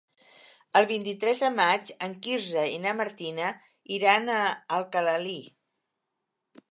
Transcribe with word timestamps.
El 0.79 0.85
vint-i-tres 0.91 1.41
de 1.45 1.49
maig 1.57 1.91
en 2.07 2.15
Quirze 2.27 2.63
i 2.77 2.81
na 2.85 2.93
Martina 3.01 3.49
iran 3.99 4.31
a 4.37 4.39
Alcalalí. 4.79 5.39